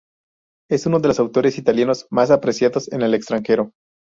Es 0.67 0.87
uno 0.87 0.97
de 0.99 1.09
los 1.09 1.19
autores 1.19 1.59
italianos 1.59 2.07
más 2.09 2.31
apreciados 2.31 2.91
en 2.91 3.03
el 3.03 3.13
extranjero. 3.13 3.71